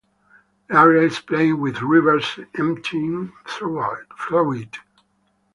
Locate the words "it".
4.47-4.77